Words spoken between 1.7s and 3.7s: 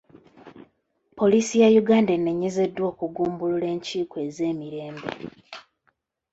Uganda enenyezeddwa okugumbulula